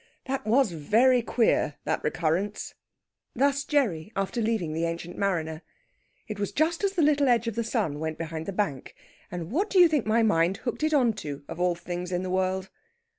[0.25, 2.73] "That was very queer, that recurrence!"
[3.35, 5.61] Thus Gerry, after leaving the Ancient Mariner.
[6.27, 8.95] "It was just as the little edge of the sun went behind the bank.
[9.29, 12.23] And what do you think my mind hooked it on to, of all things in
[12.23, 12.71] the world?"